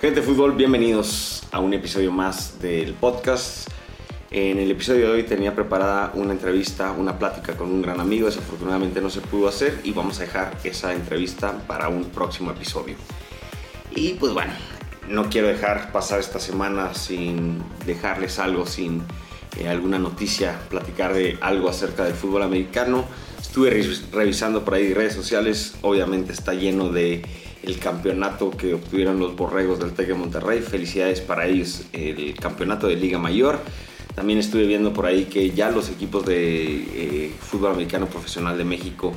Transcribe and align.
Gente 0.00 0.20
de 0.20 0.26
fútbol, 0.26 0.52
bienvenidos 0.52 1.42
a 1.50 1.60
un 1.60 1.74
episodio 1.74 2.10
más 2.10 2.58
del 2.58 2.94
podcast. 2.94 3.68
En 4.30 4.58
el 4.58 4.70
episodio 4.70 5.08
de 5.08 5.12
hoy 5.12 5.22
tenía 5.24 5.54
preparada 5.54 6.12
una 6.14 6.32
entrevista, 6.32 6.92
una 6.92 7.18
plática 7.18 7.54
con 7.54 7.70
un 7.70 7.82
gran 7.82 8.00
amigo, 8.00 8.24
desafortunadamente 8.24 9.02
no 9.02 9.10
se 9.10 9.20
pudo 9.20 9.46
hacer 9.46 9.78
y 9.84 9.92
vamos 9.92 10.18
a 10.18 10.22
dejar 10.22 10.56
esa 10.64 10.94
entrevista 10.94 11.52
para 11.66 11.90
un 11.90 12.06
próximo 12.06 12.50
episodio. 12.50 12.96
Y 13.94 14.14
pues 14.14 14.32
bueno, 14.32 14.54
no 15.06 15.28
quiero 15.28 15.48
dejar 15.48 15.92
pasar 15.92 16.18
esta 16.18 16.40
semana 16.40 16.94
sin 16.94 17.62
dejarles 17.84 18.38
algo, 18.38 18.64
sin 18.64 19.02
eh, 19.58 19.68
alguna 19.68 19.98
noticia, 19.98 20.60
platicar 20.70 21.12
de 21.12 21.36
algo 21.42 21.68
acerca 21.68 22.04
del 22.04 22.14
fútbol 22.14 22.42
americano. 22.42 23.04
Estuve 23.38 23.84
revisando 24.12 24.64
por 24.64 24.74
ahí 24.74 24.94
redes 24.94 25.12
sociales, 25.12 25.74
obviamente 25.82 26.32
está 26.32 26.54
lleno 26.54 26.88
de 26.88 27.22
el 27.62 27.78
campeonato 27.78 28.50
que 28.50 28.74
obtuvieron 28.74 29.18
los 29.18 29.36
Borregos 29.36 29.78
del 29.78 29.92
TEC 29.92 30.08
de 30.08 30.14
Monterrey. 30.14 30.60
Felicidades 30.60 31.20
para 31.20 31.46
ellos, 31.46 31.84
el 31.92 32.34
campeonato 32.34 32.86
de 32.86 32.96
Liga 32.96 33.18
Mayor. 33.18 33.60
También 34.14 34.38
estuve 34.38 34.66
viendo 34.66 34.92
por 34.92 35.06
ahí 35.06 35.26
que 35.26 35.50
ya 35.50 35.70
los 35.70 35.88
equipos 35.88 36.26
de 36.26 37.26
eh, 37.26 37.34
fútbol 37.40 37.72
americano 37.72 38.06
profesional 38.06 38.58
de 38.58 38.64
México 38.64 39.14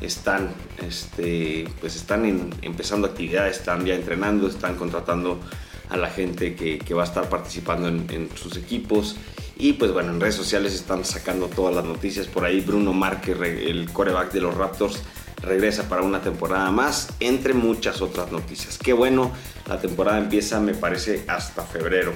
están, 0.00 0.50
este, 0.86 1.68
pues 1.80 1.96
están 1.96 2.50
empezando 2.62 3.08
actividades, 3.08 3.58
están 3.58 3.84
ya 3.84 3.94
entrenando, 3.94 4.46
están 4.46 4.76
contratando 4.76 5.40
a 5.90 5.96
la 5.96 6.08
gente 6.08 6.54
que, 6.54 6.94
va 6.94 7.02
a 7.02 7.06
estar 7.06 7.28
participando 7.28 7.88
en, 7.88 8.28
sus 8.36 8.56
equipos. 8.56 9.16
Y 9.58 9.72
pues 9.72 9.92
bueno, 9.92 10.12
en 10.12 10.20
redes 10.20 10.36
sociales 10.36 10.72
están 10.72 11.04
sacando 11.04 11.48
todas 11.48 11.74
las 11.74 11.84
noticias. 11.84 12.26
Por 12.26 12.44
ahí 12.44 12.60
Bruno 12.60 12.92
Márquez, 12.92 13.36
el 13.40 13.90
coreback 13.90 14.32
de 14.32 14.40
los 14.40 14.54
Raptors, 14.54 15.02
regresa 15.42 15.88
para 15.88 16.02
una 16.02 16.20
temporada 16.20 16.70
más, 16.70 17.08
entre 17.20 17.54
muchas 17.54 18.00
otras 18.02 18.32
noticias. 18.32 18.78
Qué 18.78 18.92
bueno, 18.92 19.32
la 19.66 19.78
temporada 19.78 20.18
empieza 20.18 20.60
me 20.60 20.74
parece 20.74 21.24
hasta 21.28 21.62
febrero. 21.62 22.12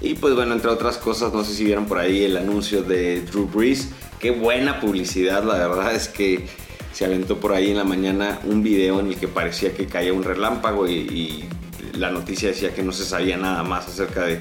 Y 0.00 0.14
pues 0.14 0.34
bueno, 0.34 0.52
entre 0.52 0.70
otras 0.70 0.98
cosas, 0.98 1.32
no 1.32 1.44
sé 1.44 1.54
si 1.54 1.64
vieron 1.64 1.86
por 1.86 1.98
ahí 1.98 2.24
el 2.24 2.36
anuncio 2.36 2.82
de 2.82 3.22
Drew 3.22 3.46
Brees. 3.46 3.88
Qué 4.20 4.30
buena 4.30 4.80
publicidad, 4.80 5.44
la 5.44 5.54
verdad 5.54 5.94
es 5.94 6.08
que 6.08 6.46
se 6.92 7.04
aventó 7.04 7.38
por 7.38 7.52
ahí 7.52 7.70
en 7.70 7.76
la 7.76 7.84
mañana 7.84 8.40
un 8.44 8.62
video 8.62 9.00
en 9.00 9.08
el 9.08 9.16
que 9.16 9.28
parecía 9.28 9.74
que 9.74 9.86
caía 9.86 10.12
un 10.12 10.22
relámpago 10.22 10.88
y, 10.88 11.48
la 11.92 12.10
noticia 12.10 12.48
decía 12.50 12.74
que 12.74 12.82
no 12.82 12.92
se 12.92 13.06
sabía 13.06 13.38
nada 13.38 13.62
más 13.62 13.88
acerca 13.88 14.24
de, 14.24 14.40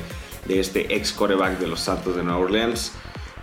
este 0.50 0.94
ex 0.94 1.14
coreback 1.14 1.58
de 1.58 1.68
los 1.68 1.80
Santos 1.80 2.18
de 2.18 2.24
Nueva 2.24 2.40
Orleans. 2.40 2.92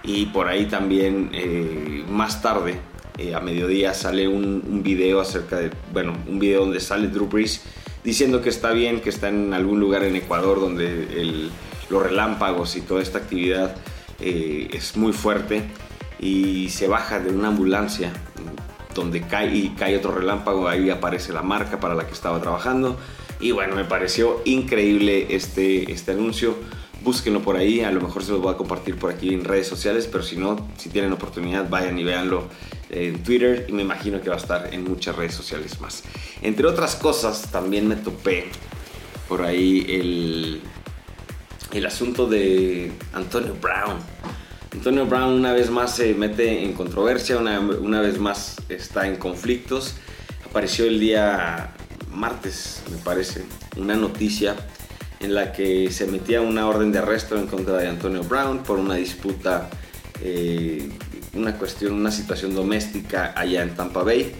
Y 0.02 0.26
por 0.26 0.48
ahí 0.48 0.66
también 0.66 1.30
eh, 1.32 2.04
más 2.08 2.42
tarde, 2.42 2.78
eh, 3.22 3.34
a 3.34 3.40
mediodía, 3.40 3.94
sale 3.94 4.26
un, 4.26 4.82
video 4.82 5.20
acerca 5.20 5.56
de, 5.56 5.70
bueno, 5.92 6.16
un 6.26 6.40
video 6.40 6.62
donde 6.62 6.80
sale 6.80 7.06
Drew 7.06 7.28
Brees 7.28 7.62
diciendo 8.02 8.42
que 8.42 8.48
está 8.48 8.72
bien, 8.72 9.00
que 9.00 9.10
está 9.10 9.28
en 9.28 9.54
algún 9.54 9.78
lugar 9.78 10.02
en 10.02 10.16
Ecuador 10.16 10.58
donde 10.58 11.50
los 11.88 12.02
relámpagos 12.02 12.74
y 12.74 12.80
toda 12.80 13.00
esta 13.00 13.18
actividad 13.18 13.76
eh, 14.20 14.68
es 14.72 14.96
muy 14.96 15.12
fuerte 15.12 15.62
y 16.18 16.68
se 16.70 16.88
baja 16.88 17.20
de 17.20 17.30
una 17.30 17.48
ambulancia 17.48 18.12
donde 18.92 19.20
cae 19.22 19.54
y 19.54 19.68
cae 19.70 19.96
otro 19.96 20.12
relámpago, 20.12 20.66
ahí 20.66 20.90
aparece 20.90 21.32
la 21.32 21.42
marca 21.42 21.78
para 21.78 21.94
la 21.94 22.06
que 22.06 22.12
estaba 22.12 22.40
trabajando. 22.40 22.98
Y 23.40 23.52
bueno, 23.52 23.76
me 23.76 23.84
pareció 23.84 24.40
increíble 24.44 25.28
este, 25.30 25.90
este 25.92 26.12
anuncio. 26.12 26.56
Búsquenlo 27.02 27.40
por 27.42 27.56
ahí, 27.56 27.80
a 27.80 27.90
lo 27.90 28.00
mejor 28.00 28.22
se 28.22 28.32
los 28.32 28.40
voy 28.40 28.52
a 28.52 28.56
compartir 28.56 28.96
por 28.96 29.10
aquí 29.10 29.32
en 29.32 29.44
redes 29.44 29.66
sociales, 29.66 30.08
pero 30.10 30.22
si 30.22 30.36
no, 30.36 30.68
si 30.76 30.88
tienen 30.88 31.12
oportunidad, 31.12 31.68
vayan 31.68 31.98
y 31.98 32.04
véanlo 32.04 32.48
en 32.92 33.22
Twitter 33.22 33.66
y 33.68 33.72
me 33.72 33.82
imagino 33.82 34.20
que 34.20 34.28
va 34.28 34.36
a 34.36 34.38
estar 34.38 34.72
en 34.72 34.84
muchas 34.84 35.16
redes 35.16 35.34
sociales 35.34 35.80
más. 35.80 36.04
Entre 36.42 36.66
otras 36.66 36.94
cosas, 36.94 37.50
también 37.50 37.88
me 37.88 37.96
topé 37.96 38.46
por 39.28 39.42
ahí 39.42 39.84
el, 39.88 40.60
el 41.72 41.86
asunto 41.86 42.26
de 42.26 42.92
Antonio 43.12 43.56
Brown. 43.60 43.98
Antonio 44.72 45.06
Brown 45.06 45.32
una 45.32 45.52
vez 45.52 45.70
más 45.70 45.96
se 45.96 46.14
mete 46.14 46.62
en 46.62 46.72
controversia, 46.72 47.38
una, 47.38 47.60
una 47.60 48.00
vez 48.00 48.18
más 48.18 48.56
está 48.68 49.06
en 49.06 49.16
conflictos. 49.16 49.96
Apareció 50.46 50.84
el 50.84 51.00
día 51.00 51.72
martes, 52.10 52.82
me 52.90 52.98
parece, 52.98 53.44
una 53.76 53.96
noticia 53.96 54.54
en 55.20 55.34
la 55.34 55.52
que 55.52 55.90
se 55.90 56.06
metía 56.06 56.40
una 56.40 56.66
orden 56.66 56.92
de 56.92 56.98
arresto 56.98 57.38
en 57.38 57.46
contra 57.46 57.76
de 57.76 57.88
Antonio 57.88 58.22
Brown 58.22 58.62
por 58.62 58.78
una 58.78 58.96
disputa, 58.96 59.70
eh, 60.20 60.90
una 61.34 61.56
cuestión, 61.56 61.94
una 61.94 62.10
situación 62.10 62.54
doméstica 62.54 63.32
allá 63.36 63.62
en 63.62 63.74
Tampa 63.74 64.02
Bay. 64.02 64.34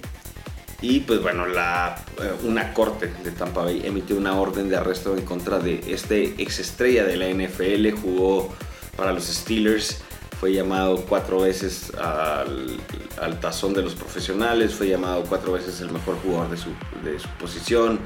Y 0.81 1.01
pues 1.01 1.23
bueno, 1.23 1.47
la, 1.47 1.97
eh, 2.21 2.33
una 2.43 2.75
corte 2.75 3.13
de 3.23 3.31
Tampa 3.31 3.63
Bay 3.63 3.83
emitió 3.85 4.17
una 4.17 4.39
orden 4.39 4.69
de 4.69 4.77
arresto 4.77 5.17
en 5.17 5.25
contra 5.25 5.59
de 5.61 5.81
este 5.87 6.35
ex 6.39 6.59
estrella 6.59 7.05
de 7.05 7.17
la 7.17 7.29
NFL, 7.29 8.01
jugó 8.01 8.53
para 8.97 9.13
los 9.13 9.25
Steelers, 9.25 10.03
fue 10.41 10.53
llamado 10.53 11.05
cuatro 11.09 11.43
veces 11.43 11.93
al, 11.95 13.39
tazón 13.41 13.75
de 13.75 13.83
los 13.83 13.95
profesionales, 13.95 14.75
fue 14.75 14.89
llamado 14.89 15.23
cuatro 15.29 15.53
veces 15.53 15.81
el 15.81 15.93
mejor 15.93 16.17
jugador 16.17 16.51
de 16.51 16.57
su, 16.57 17.29
posición. 17.39 18.01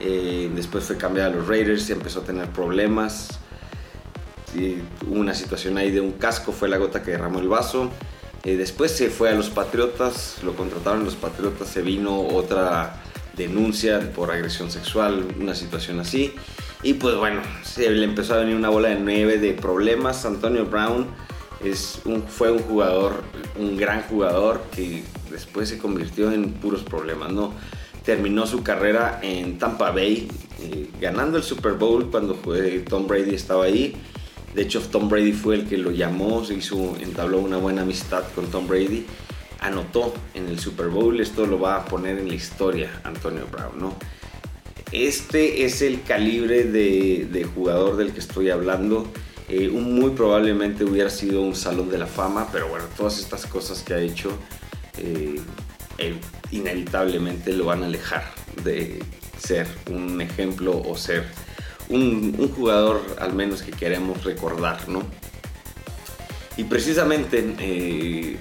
Eh, 0.00 0.50
después 0.54 0.84
fue 0.84 0.96
cambiado 0.96 1.32
a 1.32 1.34
los 1.36 1.46
Raiders 1.46 1.88
y 1.90 1.92
empezó 1.92 2.20
a 2.20 2.24
tener 2.24 2.48
problemas. 2.48 3.38
hubo 5.06 5.20
una 5.20 5.34
situación 5.34 5.76
ahí 5.76 5.90
de 5.90 6.00
un 6.00 6.12
casco, 6.12 6.50
fue 6.50 6.68
la 6.68 6.78
gota 6.78 7.02
que 7.02 7.10
derramó 7.10 7.40
el 7.40 7.48
vaso. 7.48 7.90
Eh, 8.46 8.56
después 8.56 8.92
se 8.92 9.10
fue 9.10 9.30
a 9.30 9.32
los 9.34 9.50
Patriotas, 9.50 10.36
lo 10.44 10.54
contrataron 10.54 11.04
los 11.04 11.16
Patriotas, 11.16 11.66
se 11.66 11.82
vino 11.82 12.20
otra 12.20 13.02
denuncia 13.36 14.12
por 14.14 14.30
agresión 14.30 14.70
sexual, 14.70 15.26
una 15.40 15.56
situación 15.56 15.98
así. 15.98 16.32
Y 16.84 16.94
pues 16.94 17.16
bueno, 17.16 17.40
se 17.64 17.90
le 17.90 18.04
empezó 18.04 18.34
a 18.34 18.36
venir 18.36 18.54
una 18.54 18.68
bola 18.68 18.90
de 18.90 19.00
nieve 19.00 19.38
de 19.38 19.52
problemas. 19.52 20.24
Antonio 20.24 20.64
Brown 20.64 21.08
es 21.64 22.00
un, 22.04 22.22
fue 22.22 22.52
un 22.52 22.60
jugador, 22.60 23.24
un 23.58 23.76
gran 23.76 24.02
jugador 24.02 24.62
que 24.72 25.02
después 25.28 25.68
se 25.68 25.78
convirtió 25.78 26.30
en 26.30 26.52
puros 26.52 26.84
problemas, 26.84 27.32
¿no? 27.32 27.52
Terminó 28.04 28.46
su 28.46 28.62
carrera 28.62 29.18
en 29.24 29.58
Tampa 29.58 29.90
Bay, 29.90 30.28
eh, 30.60 30.88
ganando 31.00 31.36
el 31.36 31.42
Super 31.42 31.72
Bowl 31.72 32.12
cuando 32.12 32.34
Tom 32.88 33.08
Brady 33.08 33.34
estaba 33.34 33.64
ahí. 33.64 33.96
De 34.56 34.62
hecho, 34.62 34.80
Tom 34.80 35.10
Brady 35.10 35.34
fue 35.34 35.56
el 35.56 35.68
que 35.68 35.76
lo 35.76 35.90
llamó, 35.90 36.42
hizo, 36.50 36.96
entabló 36.98 37.40
una 37.40 37.58
buena 37.58 37.82
amistad 37.82 38.24
con 38.34 38.46
Tom 38.50 38.66
Brady. 38.66 39.04
Anotó 39.60 40.14
en 40.32 40.48
el 40.48 40.58
Super 40.58 40.86
Bowl, 40.86 41.20
esto 41.20 41.44
lo 41.44 41.60
va 41.60 41.76
a 41.76 41.84
poner 41.84 42.16
en 42.16 42.28
la 42.28 42.34
historia 42.36 43.02
Antonio 43.04 43.46
Brown, 43.52 43.78
¿no? 43.78 43.94
Este 44.92 45.66
es 45.66 45.82
el 45.82 46.02
calibre 46.04 46.64
de, 46.64 47.46
jugador 47.54 47.98
del 47.98 48.12
que 48.12 48.20
estoy 48.20 48.48
hablando 48.48 49.06
eh, 49.50 49.68
muy 49.68 50.12
probablemente 50.12 50.84
hubiera 50.84 51.10
sido 51.10 51.42
un 51.42 51.54
salón 51.54 51.90
de 51.90 51.98
la 51.98 52.06
fama, 52.06 52.48
pero 52.50 52.68
bueno, 52.68 52.86
todas 52.96 53.18
estas 53.18 53.44
cosas 53.44 53.82
que 53.82 53.92
ha 53.92 54.00
hecho 54.00 54.30
eh, 54.96 55.38
inevitablemente 56.50 57.52
lo 57.52 57.66
van 57.66 57.82
a 57.82 57.86
alejar 57.86 58.24
de 58.64 59.02
ser 59.38 59.66
un 59.90 60.18
ejemplo 60.22 60.80
o 60.80 60.96
ser 60.96 61.26
un, 61.88 62.52
jugador 62.54 63.00
al 63.20 63.34
menos 63.34 63.62
que 63.62 63.72
queremos 63.72 64.24
recordar, 64.24 64.88
¿no? 64.88 65.02
Y 66.56 66.64
precisamente 66.64 67.54
eh, 67.60 68.38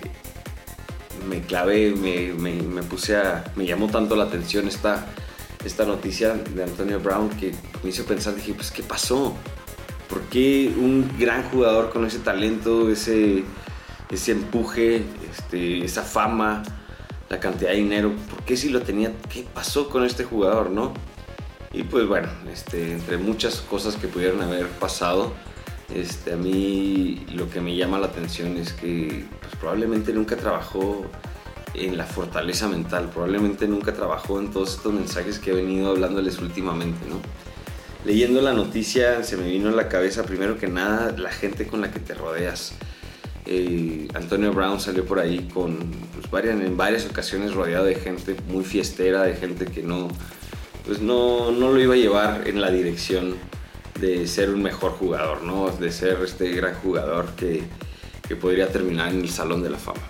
me 1.27 1.41
clavé, 1.41 1.91
me, 1.91 2.83
puse 2.83 3.17
a, 3.17 3.43
me 3.55 3.65
llamó 3.65 3.87
tanto 3.87 4.15
la 4.15 4.25
atención 4.25 4.67
esta, 4.67 5.05
esta 5.65 5.85
noticia 5.85 6.33
de 6.33 6.63
Antonio 6.63 6.99
Brown 6.99 7.29
que 7.29 7.53
me 7.83 7.89
hizo 7.89 8.05
pensar, 8.05 8.35
dije, 8.35 8.53
pues, 8.53 8.71
¿qué 8.71 8.83
pasó? 8.83 9.35
¿Por 10.09 10.21
qué 10.23 10.73
un 10.77 11.11
gran 11.19 11.43
jugador 11.49 11.91
con 11.91 12.05
ese 12.05 12.19
talento, 12.19 12.89
ese, 12.89 13.43
ese 14.09 14.31
empuje, 14.31 15.03
este, 15.29 15.83
esa 15.83 16.03
fama, 16.03 16.63
la 17.29 17.39
cantidad 17.39 17.71
de 17.71 17.77
dinero, 17.77 18.13
por 18.29 18.43
qué 18.43 18.55
si 18.55 18.69
lo 18.69 18.81
tenía, 18.81 19.11
qué 19.29 19.45
pasó 19.53 19.89
con 19.89 20.05
este 20.05 20.23
jugador, 20.23 20.69
no? 20.69 20.93
Y 21.75 21.83
pues 21.83 22.07
bueno, 22.07 22.29
este, 22.51 22.93
entre 22.93 23.17
muchas 23.17 23.57
cosas 23.57 23.97
que 23.97 24.07
pudieron 24.07 24.41
haber 24.41 24.67
pasado, 24.67 25.33
este, 25.93 26.33
a 26.33 26.37
mí 26.37 27.25
lo 27.33 27.49
que 27.49 27.59
me 27.59 27.75
llama 27.75 27.99
la 27.99 28.07
atención 28.07 28.55
es 28.55 28.71
que 28.71 29.25
pues, 29.41 29.55
probablemente 29.59 30.13
nunca 30.13 30.37
trabajó 30.37 31.05
en 31.73 31.97
la 31.97 32.05
fortaleza 32.05 32.69
mental, 32.69 33.09
probablemente 33.13 33.67
nunca 33.67 33.93
trabajó 33.93 34.39
en 34.39 34.51
todos 34.51 34.75
estos 34.75 34.93
mensajes 34.93 35.37
que 35.37 35.51
he 35.51 35.53
venido 35.53 35.89
hablándoles 35.89 36.39
últimamente, 36.39 37.05
¿no? 37.09 37.19
leyendo 38.05 38.39
la 38.41 38.53
noticia 38.53 39.23
se 39.23 39.35
me 39.35 39.49
vino 39.49 39.69
a 39.69 39.71
la 39.71 39.89
cabeza 39.89 40.23
primero 40.23 40.57
que 40.57 40.67
nada 40.67 41.11
la 41.17 41.31
gente 41.31 41.67
con 41.67 41.81
la 41.81 41.91
que 41.91 41.99
te 41.99 42.13
rodeas. 42.13 42.73
Eh, 43.47 44.07
Antonio 44.13 44.53
Brown 44.53 44.79
salió 44.79 45.05
por 45.05 45.19
ahí 45.19 45.49
con, 45.53 45.91
pues, 46.13 46.29
varias, 46.31 46.59
en 46.59 46.77
varias 46.77 47.05
ocasiones 47.05 47.53
rodeado 47.53 47.85
de 47.85 47.95
gente 47.95 48.35
muy 48.47 48.63
fiestera, 48.63 49.23
de 49.23 49.35
gente 49.35 49.65
que 49.65 49.83
no, 49.83 50.07
pues 50.85 51.01
no, 51.01 51.51
no, 51.51 51.71
lo 51.71 51.81
iba 51.81 51.93
a 51.93 51.97
llevar 51.97 52.47
en 52.47 52.61
la 52.61 52.71
dirección 52.71 53.35
de 53.99 54.27
ser 54.27 54.49
un 54.49 54.61
mejor 54.61 54.91
jugador, 54.91 55.43
¿no? 55.43 55.69
de 55.69 55.91
ser 55.91 56.19
este 56.23 56.51
gran 56.51 56.75
jugador 56.75 57.29
que, 57.35 57.63
que 58.27 58.35
podría 58.35 58.67
terminar 58.67 59.11
en 59.11 59.21
el 59.21 59.29
Salón 59.29 59.63
de 59.63 59.69
la 59.69 59.77
Fama. 59.77 60.01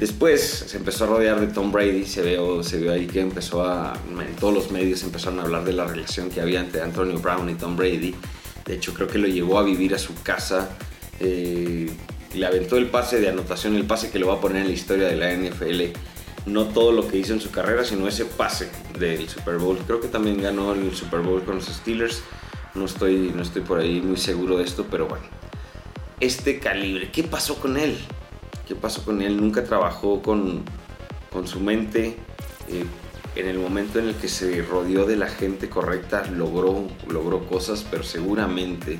Después 0.00 0.64
se 0.66 0.78
empezó 0.78 1.04
a 1.04 1.08
rodear 1.08 1.40
de 1.40 1.48
Tom 1.48 1.70
Brady, 1.70 2.06
se 2.06 2.22
vio, 2.22 2.62
se 2.62 2.78
vio 2.78 2.90
ahí 2.90 3.06
que 3.06 3.20
empezó 3.20 3.64
a, 3.64 3.92
en 4.18 4.34
todos 4.36 4.54
los 4.54 4.70
medios 4.70 5.02
empezaron 5.02 5.40
a 5.40 5.42
hablar 5.42 5.62
de 5.62 5.74
la 5.74 5.84
relación 5.84 6.30
que 6.30 6.40
había 6.40 6.60
entre 6.60 6.80
Antonio 6.80 7.18
Brown 7.18 7.50
y 7.50 7.54
Tom 7.54 7.76
Brady. 7.76 8.14
De 8.64 8.74
hecho, 8.74 8.94
creo 8.94 9.08
que 9.08 9.18
lo 9.18 9.28
llevó 9.28 9.58
a 9.58 9.62
vivir 9.62 9.94
a 9.94 9.98
su 9.98 10.14
casa. 10.22 10.70
Eh, 11.18 11.90
le 12.32 12.46
aventó 12.46 12.78
el 12.78 12.86
pase 12.86 13.20
de 13.20 13.28
anotación, 13.28 13.76
el 13.76 13.84
pase 13.84 14.10
que 14.10 14.18
lo 14.18 14.28
va 14.28 14.34
a 14.34 14.40
poner 14.40 14.62
en 14.62 14.68
la 14.68 14.72
historia 14.72 15.06
de 15.06 15.16
la 15.16 15.34
NFL. 15.34 15.98
No 16.46 16.66
todo 16.66 16.92
lo 16.92 17.06
que 17.06 17.18
hizo 17.18 17.32
en 17.32 17.40
su 17.40 17.50
carrera, 17.50 17.84
sino 17.84 18.08
ese 18.08 18.24
pase 18.24 18.70
del 18.98 19.28
Super 19.28 19.58
Bowl. 19.58 19.78
Creo 19.86 20.00
que 20.00 20.08
también 20.08 20.40
ganó 20.40 20.72
el 20.72 20.94
Super 20.94 21.20
Bowl 21.20 21.42
con 21.42 21.56
los 21.56 21.66
Steelers. 21.66 22.22
No 22.74 22.86
estoy, 22.86 23.32
no 23.34 23.42
estoy 23.42 23.62
por 23.62 23.80
ahí 23.80 24.00
muy 24.00 24.16
seguro 24.16 24.58
de 24.58 24.64
esto, 24.64 24.86
pero 24.90 25.06
bueno. 25.06 25.24
Este 26.20 26.58
calibre, 26.58 27.10
¿qué 27.10 27.24
pasó 27.24 27.56
con 27.56 27.76
él? 27.76 27.98
¿Qué 28.66 28.74
pasó 28.74 29.04
con 29.04 29.22
él? 29.22 29.36
Nunca 29.36 29.64
trabajó 29.64 30.22
con, 30.22 30.62
con 31.30 31.46
su 31.46 31.60
mente. 31.60 32.16
Eh, 32.68 32.84
en 33.36 33.46
el 33.46 33.58
momento 33.58 33.98
en 33.98 34.08
el 34.08 34.14
que 34.16 34.28
se 34.28 34.62
rodeó 34.62 35.06
de 35.06 35.16
la 35.16 35.28
gente 35.28 35.68
correcta, 35.68 36.26
logró, 36.26 36.88
logró 37.08 37.46
cosas, 37.46 37.86
pero 37.88 38.02
seguramente 38.02 38.98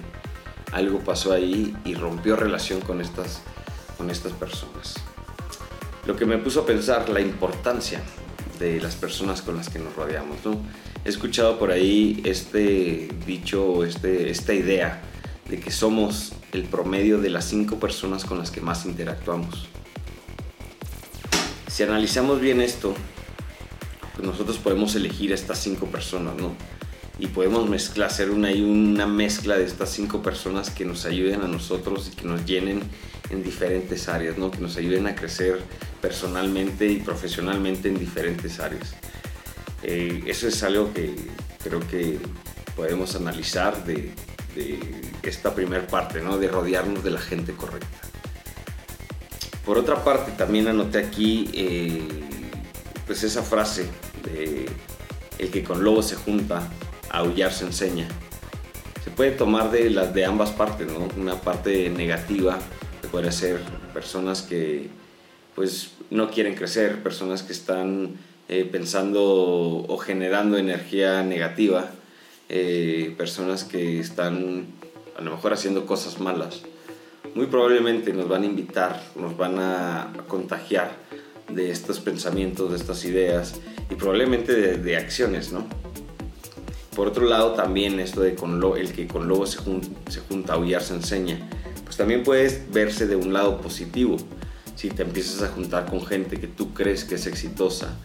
algo 0.73 1.01
pasó 1.01 1.33
ahí 1.33 1.77
y 1.85 1.95
rompió 1.95 2.37
relación 2.37 2.81
con 2.81 3.01
estas, 3.01 3.43
con 3.97 4.11
estas 4.11 4.33
personas. 4.33 4.95
Lo 6.07 6.17
que 6.17 6.27
me 6.27 6.39
puso 6.39 6.61
a 6.61 6.67
pensar 6.67 7.09
la 7.09 7.21
importancia 7.21 8.01
de 8.59 8.81
las 8.81 8.95
personas 8.95 9.43
con 9.43 9.57
las 9.57 9.69
que 9.69 9.79
nos 9.79 9.95
rodeamos. 9.97 10.39
He 11.05 11.09
escuchado 11.09 11.59
por 11.59 11.71
ahí 11.71 12.21
este 12.25 13.09
dicho, 13.27 13.85
este, 13.85 14.31
esta 14.31 14.53
idea 14.53 15.01
de 15.49 15.59
que 15.59 15.71
somos 15.71 16.33
el 16.53 16.65
promedio 16.65 17.19
de 17.19 17.31
las 17.31 17.47
cinco 17.47 17.81
personas 17.81 18.25
con 18.25 18.39
las 18.39 18.51
que 18.51 18.61
más 18.61 18.85
interactuamos. 18.85 19.67
Si 21.69 21.83
analizamos 21.83 22.41
bien 22.41 22.61
esto, 22.61 22.95
pues 24.15 24.27
nosotros 24.27 24.59
podemos 24.59 24.95
elegir 24.95 25.33
estas 25.33 25.59
cinco 25.59 25.87
personas, 25.87 26.35
¿no? 26.37 26.55
Y 27.21 27.27
podemos 27.29 27.69
mezclar, 27.69 28.09
hacer 28.09 28.31
una, 28.31 28.51
una 28.51 29.07
mezcla 29.07 29.57
de 29.57 29.65
estas 29.65 29.91
cinco 29.91 30.23
personas 30.23 30.71
que 30.71 30.85
nos 30.85 31.05
ayuden 31.05 31.43
a 31.43 31.47
nosotros 31.47 32.11
y 32.13 32.17
que 32.17 32.27
nos 32.27 32.45
llenen 32.47 32.83
en 33.29 33.43
diferentes 33.43 34.09
áreas, 34.09 34.39
¿no? 34.39 34.51
Que 34.51 34.59
nos 34.59 34.77
ayuden 34.77 35.07
a 35.07 35.15
crecer 35.15 35.61
personalmente 36.01 36.87
y 36.87 36.97
profesionalmente 36.97 37.89
en 37.89 37.99
diferentes 37.99 38.59
áreas. 38.59 38.95
Eh, 39.83 40.25
eso 40.27 40.49
es 40.49 40.63
algo 40.63 40.93
que 40.93 41.15
creo 41.63 41.81
que 41.81 42.19
podemos 42.75 43.15
analizar 43.15 43.85
de, 43.85 44.13
de 44.55 44.79
esta 45.23 45.55
primera 45.55 45.87
parte, 45.87 46.21
¿no? 46.21 46.39
de 46.39 46.49
rodearnos 46.49 47.05
de 47.05 47.11
la 47.11 47.21
gente 47.21 47.53
correcta. 47.53 47.99
Por 49.65 49.79
otra 49.79 50.03
parte, 50.03 50.33
también 50.33 50.69
anoté 50.69 50.99
aquí 50.99 51.51
eh, 51.53 52.03
pues 53.07 53.23
esa 53.23 53.43
frase 53.43 53.87
de 54.25 54.67
el 55.39 55.51
que 55.51 55.63
con 55.63 55.85
lobo 55.85 56.03
se 56.03 56.17
junta, 56.17 56.69
aullar 57.11 57.53
se 57.53 57.65
enseña. 57.65 58.09
Se 59.05 59.11
puede 59.11 59.33
tomar 59.33 59.71
de, 59.71 59.91
las, 59.91 60.15
de 60.15 60.25
ambas 60.25 60.51
partes, 60.51 60.87
¿no? 60.87 61.09
una 61.17 61.37
parte 61.37 61.91
negativa, 61.91 62.59
que 63.03 63.09
puede 63.09 63.33
ser 63.33 63.61
personas 63.93 64.43
que 64.43 64.89
pues 65.55 65.93
no 66.11 66.31
quieren 66.31 66.55
crecer, 66.55 67.03
personas 67.03 67.43
que 67.43 67.53
están 67.53 68.17
eh, 68.49 68.65
pensando 68.65 69.23
o 69.23 69.97
generando 69.99 70.57
energía 70.57 71.23
negativa, 71.23 71.91
eh, 72.49 73.15
personas 73.17 73.65
que 73.65 74.01
están 74.01 74.67
a 75.17 75.23
lo 75.23 75.33
mejor 75.33 75.53
haciendo 75.53 75.87
cosas 75.87 76.19
malas, 76.19 76.63
muy 77.35 77.47
probablemente 77.47 78.13
nos 78.13 78.29
van 78.29 78.43
a 78.43 78.47
invitar, 78.47 79.01
nos 79.15 79.37
van 79.37 79.59
a 79.59 80.13
contagiar 80.27 80.97
de 81.49 81.71
estos 81.71 82.01
pensamientos, 82.01 82.71
de 82.71 82.77
estas 82.77 83.05
ideas 83.05 83.61
y 83.91 83.95
probablemente 83.95 84.79
de, 84.79 84.97
acciones, 84.97 85.53
¿no? 85.53 85.67
Por 86.95 87.09
otro 87.09 87.27
lado, 87.27 87.53
también 87.53 88.01
esto 88.01 88.21
de 88.21 88.35
con 88.35 88.61
lo, 88.61 88.77
el 88.77 88.93
que 88.93 89.07
con 89.07 89.29
lobo 89.29 89.47
se, 89.47 89.59
se 90.09 90.21
junta, 90.21 90.55
aullar 90.55 90.83
se 90.83 90.95
enseña, 90.95 91.49
pues 91.85 91.97
también 91.97 92.23
puedes 92.23 92.71
verse 92.73 93.07
de 93.07 93.17
un 93.17 93.33
lado 93.33 93.61
positivo. 93.61 94.17
Si 94.75 94.91
te 94.91 95.03
empiezas 95.03 95.43
a 95.43 95.49
juntar 95.49 95.87
con 95.87 96.05
gente 96.05 96.41
que 96.41 96.47
tú 96.47 96.73
crees 96.73 97.05
que 97.05 97.17
es 97.17 97.27
exitosa, 97.27 97.97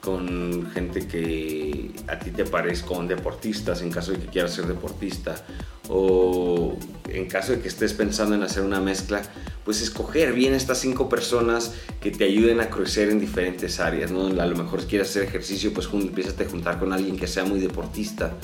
con 0.00 0.70
gente 0.72 1.06
que 1.06 1.90
a 2.08 2.18
ti 2.18 2.30
te 2.30 2.44
parezca, 2.44 2.88
con 2.88 3.08
deportistas 3.08 3.82
en 3.82 3.90
caso 3.90 4.12
de 4.12 4.18
que 4.18 4.26
quieras 4.26 4.54
ser 4.54 4.66
deportista 4.66 5.44
o 5.88 6.76
en 7.08 7.26
caso 7.26 7.52
de 7.52 7.60
que 7.60 7.68
estés 7.68 7.92
pensando 7.92 8.34
en 8.34 8.42
hacer 8.42 8.62
una 8.62 8.80
mezcla, 8.80 9.22
pues 9.70 9.82
escoger 9.82 10.32
bien 10.32 10.52
estas 10.52 10.78
cinco 10.78 11.08
personas 11.08 11.74
que 12.00 12.10
te 12.10 12.24
ayuden 12.24 12.58
a 12.58 12.70
crecer 12.70 13.08
en 13.08 13.20
diferentes 13.20 13.78
áreas, 13.78 14.10
¿no? 14.10 14.26
A 14.26 14.46
lo 14.46 14.56
mejor 14.56 14.84
quieres 14.84 15.10
hacer 15.10 15.22
ejercicio, 15.22 15.72
pues 15.72 15.88
empieza 15.92 16.32
a 16.42 16.48
juntar 16.48 16.80
con 16.80 16.92
alguien 16.92 17.16
que 17.16 17.28
sea 17.28 17.44
muy 17.44 17.60
deportista, 17.60 18.34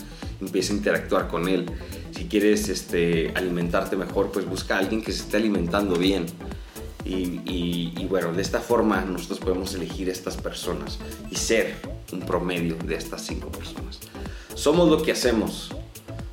empieza 0.40 0.72
a 0.72 0.76
interactuar 0.76 1.26
con 1.26 1.48
él. 1.48 1.66
Si 2.12 2.26
quieres 2.26 2.68
este, 2.68 3.32
alimentarte 3.34 3.96
mejor, 3.96 4.30
pues 4.30 4.48
busca 4.48 4.76
a 4.76 4.78
alguien 4.78 5.02
que 5.02 5.10
se 5.10 5.22
esté 5.22 5.38
alimentando 5.38 5.96
bien 5.96 6.26
y, 7.04 8.06
bueno, 8.08 8.32
de 8.32 8.42
esta 8.42 8.60
forma 8.60 9.00
nosotros 9.00 9.40
podemos 9.40 9.74
elegir 9.74 10.08
estas 10.08 10.36
personas 10.36 11.00
y 11.28 11.34
ser 11.34 11.74
un 12.12 12.20
promedio 12.20 12.76
de 12.76 12.94
estas 12.94 13.26
cinco 13.26 13.50
personas. 13.50 13.98
Somos 14.54 14.88
lo 14.88 15.02
que 15.02 15.10
hacemos. 15.10 15.74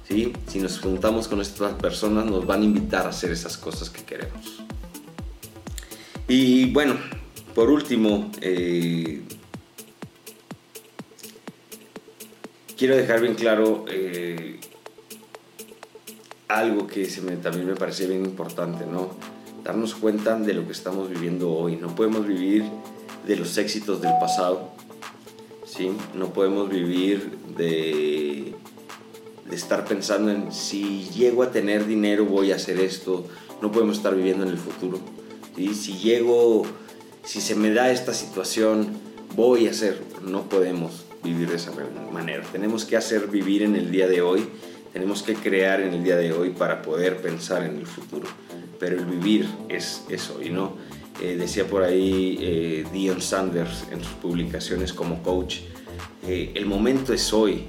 ¿sí? 0.08 0.32
Si 0.46 0.60
nos 0.60 0.80
juntamos 0.80 1.28
con 1.28 1.42
estas 1.42 1.74
personas 1.82 2.28
nos 2.28 2.46
van 2.46 2.62
a 2.62 2.66
invitar 2.66 3.08
a 3.08 3.10
hacer 3.10 3.32
esas 3.32 3.58
cosas 3.58 3.90
que 3.90 4.04
queremos. 4.04 4.63
Y 6.36 6.66
bueno, 6.66 6.96
por 7.54 7.70
último, 7.70 8.32
eh, 8.42 9.22
quiero 12.76 12.98
dejar 12.98 13.22
bien 13.22 13.36
claro 13.36 13.86
eh, 13.88 14.60
algo 16.48 16.88
que 16.88 17.06
se 17.06 17.22
me, 17.22 17.36
también 17.36 17.68
me 17.68 17.76
parece 17.76 18.08
bien 18.08 18.26
importante, 18.26 18.88
¿no? 18.88 19.12
darnos 19.64 19.94
cuenta 19.94 20.36
de 20.40 20.56
lo 20.56 20.66
que 20.66 20.72
estamos 20.72 21.08
viviendo 21.08 21.52
hoy. 21.52 21.76
No 21.76 21.94
podemos 21.94 22.26
vivir 22.26 22.64
de 23.28 23.36
los 23.36 23.56
éxitos 23.60 24.02
del 24.02 24.14
pasado, 24.20 24.72
¿sí? 25.68 25.92
No 26.16 26.34
podemos 26.34 26.68
vivir 26.68 27.30
de, 27.56 28.56
de 29.48 29.56
estar 29.56 29.86
pensando 29.86 30.32
en 30.32 30.52
si 30.52 31.08
llego 31.10 31.44
a 31.44 31.52
tener 31.52 31.86
dinero 31.86 32.26
voy 32.26 32.52
a 32.54 32.56
hacer 32.56 32.80
esto. 32.80 33.24
No 33.62 33.72
podemos 33.72 33.98
estar 33.98 34.16
viviendo 34.16 34.44
en 34.44 34.50
el 34.50 34.58
futuro. 34.58 35.13
¿Sí? 35.56 35.74
Si 35.74 35.94
llego, 35.98 36.64
si 37.24 37.42
se 37.42 37.56
me 37.56 37.72
da 37.72 37.92
esta 37.92 38.14
situación, 38.14 38.88
voy 39.36 39.68
a 39.68 39.72
hacer. 39.72 40.02
No 40.22 40.44
podemos 40.50 41.06
vivir 41.24 41.50
de 41.50 41.56
esa 41.56 41.72
manera. 42.12 42.44
Tenemos 42.52 42.86
que 42.86 42.98
hacer 42.98 43.28
vivir 43.28 43.64
en 43.64 43.76
el 43.76 43.92
día 43.92 44.08
de 44.08 44.22
hoy. 44.22 44.48
Tenemos 44.92 45.24
que 45.24 45.34
crear 45.34 45.82
en 45.82 45.94
el 45.94 46.04
día 46.04 46.18
de 46.18 46.34
hoy 46.34 46.52
para 46.52 46.82
poder 46.82 47.22
pensar 47.22 47.64
en 47.64 47.78
el 47.78 47.88
futuro 47.88 48.28
pero 48.84 48.98
el 48.98 49.06
vivir 49.06 49.48
es 49.70 50.04
eso, 50.10 50.42
y 50.44 50.50
no. 50.50 50.74
Eh, 51.22 51.38
decía 51.38 51.66
por 51.66 51.84
ahí 51.84 52.38
eh, 52.42 52.86
Dion 52.92 53.22
Sanders 53.22 53.86
en 53.92 54.04
sus 54.04 54.12
publicaciones 54.16 54.92
como 54.92 55.24
coach, 55.24 55.60
eh, 56.28 56.52
el 56.54 56.66
momento 56.66 57.14
es 57.14 57.32
hoy, 57.32 57.64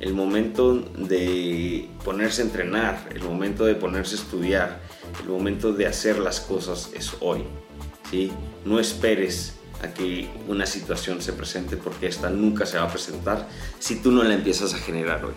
el 0.00 0.14
momento 0.14 0.74
de 0.74 1.88
ponerse 2.04 2.42
a 2.42 2.44
entrenar, 2.44 3.08
el 3.14 3.22
momento 3.22 3.64
de 3.64 3.74
ponerse 3.74 4.16
a 4.16 4.18
estudiar, 4.18 4.80
el 5.22 5.28
momento 5.28 5.72
de 5.72 5.86
hacer 5.86 6.18
las 6.18 6.40
cosas 6.40 6.90
es 6.94 7.12
hoy. 7.20 7.44
¿sí? 8.10 8.32
No 8.64 8.80
esperes 8.80 9.54
a 9.82 9.92
que 9.92 10.28
una 10.48 10.66
situación 10.66 11.20
se 11.20 11.32
presente 11.32 11.76
porque 11.76 12.06
esta 12.06 12.30
nunca 12.30 12.66
se 12.66 12.78
va 12.78 12.84
a 12.84 12.90
presentar 12.90 13.48
si 13.78 13.96
tú 13.96 14.10
no 14.10 14.22
la 14.22 14.34
empiezas 14.34 14.74
a 14.74 14.78
generar 14.78 15.24
hoy. 15.24 15.34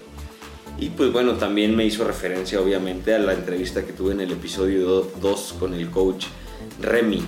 Y 0.79 0.89
pues 0.89 1.11
bueno, 1.11 1.33
también 1.33 1.75
me 1.75 1.85
hizo 1.85 2.03
referencia 2.03 2.61
obviamente 2.61 3.13
a 3.13 3.19
la 3.19 3.33
entrevista 3.33 3.83
que 3.85 3.93
tuve 3.93 4.13
en 4.13 4.21
el 4.21 4.31
episodio 4.31 5.09
2 5.21 5.55
con 5.59 5.73
el 5.73 5.89
coach 5.89 6.27
Remy, 6.81 7.23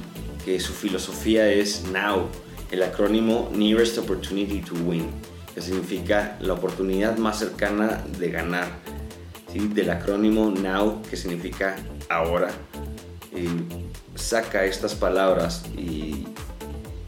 que 0.46 0.60
su 0.60 0.74
filosofía 0.74 1.52
es 1.52 1.84
Now, 1.92 2.28
el 2.70 2.84
acrónimo 2.84 3.50
Nearest 3.54 3.98
Opportunity 3.98 4.62
to 4.62 4.76
Win, 4.86 5.10
significa 5.62 6.38
la 6.42 6.54
oportunidad 6.54 7.18
más 7.18 7.40
cercana 7.40 8.04
de 8.18 8.32
ganar. 8.32 8.68
¿sí? 9.52 9.68
Del 9.68 9.90
acrónimo 9.90 10.52
Now, 10.52 11.02
que 11.10 11.18
significa 11.18 11.76
ahora. 12.10 12.50
saca 14.16 14.66
estas 14.66 14.96
palabras 14.96 15.64
y, 15.78 16.28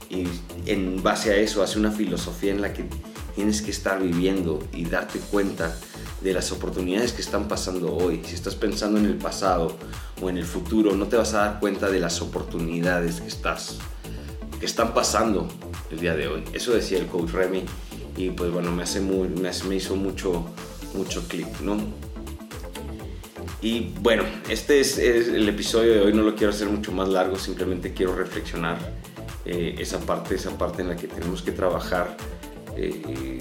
y 0.10 0.28
en 0.66 1.04
base 1.04 1.32
a 1.32 1.36
eso 1.36 1.62
hace 1.64 1.78
una 1.78 1.92
filosofía 1.92 2.52
en 2.52 2.62
la 2.62 2.74
que 2.74 2.86
tienes 3.36 3.62
que 3.62 3.72
estar 3.72 4.02
viviendo 4.02 4.60
y 4.74 4.86
darte 4.86 5.20
cuenta 5.20 5.76
de 6.22 6.34
las 6.34 6.52
oportunidades 6.52 7.14
que 7.14 7.22
están 7.22 7.48
pasando 7.48 7.96
hoy. 7.96 8.22
Si 8.26 8.36
estás 8.36 8.56
pensando 8.56 9.00
en 9.00 9.06
el 9.06 9.18
pasado 9.18 9.76
o 10.22 10.30
en 10.30 10.38
el 10.38 10.46
futuro, 10.46 10.96
no 10.96 11.08
te 11.08 11.18
vas 11.18 11.34
a 11.34 11.40
dar 11.40 11.60
cuenta 11.60 11.90
de 11.90 12.00
las 12.00 12.22
oportunidades 12.22 13.22
que, 13.22 13.28
estás, 13.28 13.78
que 14.60 14.66
están 14.66 14.94
pasando 14.94 15.48
el 15.90 16.00
día 16.00 16.16
de 16.16 16.28
hoy. 16.28 16.44
Eso 16.54 16.74
decía 16.74 17.00
el 17.00 17.08
coach 17.08 17.32
Remy 17.32 17.66
y 18.22 18.30
pues 18.30 18.52
bueno, 18.52 18.72
me, 18.72 18.84
hace 18.84 19.00
me 19.02 19.76
hizo 19.76 19.96
mucho, 19.96 20.46
mucho 20.94 21.28
clic, 21.28 21.60
¿no? 21.62 21.78
Y 23.64 23.94
bueno, 24.00 24.24
este 24.48 24.80
es, 24.80 25.00
el 25.00 25.50
episodio 25.50 25.94
de 25.94 26.02
hoy, 26.02 26.14
no 26.14 26.22
lo 26.22 26.36
quiero 26.36 26.54
hacer 26.54 26.68
mucho 26.68 26.92
más 26.92 27.10
largo, 27.10 27.38
simplemente 27.38 27.94
quiero 27.94 28.16
reflexionar 28.16 28.78
eh, 29.46 29.76
esa 29.80 30.00
parte, 30.00 30.36
esa 30.36 30.56
parte 30.56 30.84
en 30.84 30.90
la 30.90 30.96
que 30.96 31.08
tenemos 31.08 31.42
que 31.42 31.52
trabajar 31.52 32.16
eh, 32.76 33.40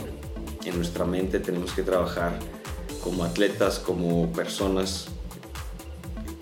en 0.64 0.76
nuestra 0.76 1.04
mente, 1.04 1.40
tenemos 1.40 1.72
que 1.72 1.82
trabajar 1.82 2.38
como 3.04 3.24
atletas, 3.24 3.78
como 3.78 4.32
personas 4.32 5.08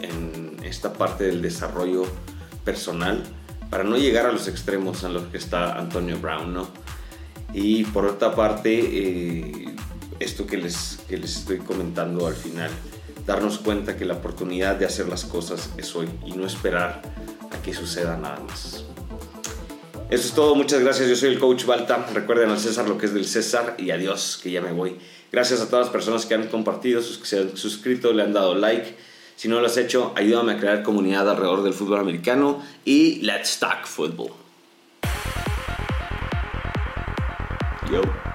en 0.00 0.56
esta 0.62 0.92
parte 0.92 1.24
del 1.24 1.42
desarrollo 1.42 2.04
personal 2.64 3.24
para 3.68 3.82
no 3.82 3.96
llegar 3.96 4.26
a 4.26 4.32
los 4.32 4.46
extremos 4.46 5.02
en 5.02 5.14
los 5.14 5.24
que 5.24 5.38
está 5.38 5.76
Antonio 5.76 6.18
Brown, 6.20 6.54
¿no? 6.54 6.87
Y 7.52 7.84
por 7.84 8.04
otra 8.04 8.34
parte, 8.34 8.78
eh, 8.78 9.74
esto 10.20 10.46
que 10.46 10.56
les, 10.56 10.98
que 11.08 11.16
les 11.16 11.38
estoy 11.38 11.58
comentando 11.58 12.26
al 12.26 12.34
final, 12.34 12.70
darnos 13.26 13.58
cuenta 13.58 13.96
que 13.96 14.04
la 14.04 14.14
oportunidad 14.14 14.76
de 14.76 14.86
hacer 14.86 15.08
las 15.08 15.24
cosas 15.24 15.70
es 15.76 15.94
hoy 15.96 16.08
y 16.26 16.32
no 16.32 16.46
esperar 16.46 17.02
a 17.50 17.62
que 17.62 17.74
suceda 17.74 18.16
nada 18.16 18.40
más. 18.40 18.84
Eso 20.10 20.26
es 20.26 20.32
todo, 20.32 20.54
muchas 20.54 20.80
gracias. 20.80 21.08
Yo 21.08 21.16
soy 21.16 21.28
el 21.30 21.38
coach 21.38 21.66
Balta. 21.66 22.06
Recuerden 22.14 22.48
al 22.48 22.58
César 22.58 22.88
lo 22.88 22.96
que 22.96 23.06
es 23.06 23.12
del 23.12 23.26
César 23.26 23.76
y 23.78 23.90
adiós, 23.90 24.40
que 24.42 24.50
ya 24.50 24.62
me 24.62 24.72
voy. 24.72 24.96
Gracias 25.30 25.60
a 25.60 25.68
todas 25.68 25.86
las 25.86 25.92
personas 25.92 26.24
que 26.24 26.34
han 26.34 26.46
compartido, 26.46 27.02
que 27.02 27.26
se 27.26 27.40
han 27.40 27.56
suscrito, 27.56 28.14
le 28.14 28.22
han 28.22 28.32
dado 28.32 28.54
like. 28.54 28.96
Si 29.36 29.48
no 29.48 29.60
lo 29.60 29.66
has 29.66 29.76
hecho, 29.76 30.12
ayúdame 30.16 30.52
a 30.52 30.58
crear 30.58 30.82
comunidad 30.82 31.28
alrededor 31.28 31.62
del 31.62 31.74
fútbol 31.74 32.00
americano 32.00 32.62
y 32.86 33.16
let's 33.16 33.58
talk 33.58 33.86
football. 33.86 34.30
Yo. 37.88 38.27